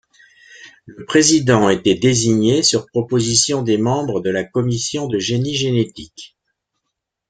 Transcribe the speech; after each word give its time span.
Le 0.87 1.05
président 1.05 1.69
était 1.69 1.93
désigné 1.93 2.63
sur 2.63 2.87
proposition 2.87 3.61
des 3.61 3.77
membres 3.77 4.19
de 4.19 4.31
la 4.31 4.43
commission 4.43 5.05
de 5.07 5.19
génie 5.19 5.53
génétique. 5.53 6.35